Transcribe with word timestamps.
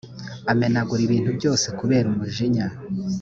amenagura 0.51 1.01
ibintu 1.03 1.29
byose 1.37 1.65
kubera 1.79 2.07
umujinya 2.13 2.67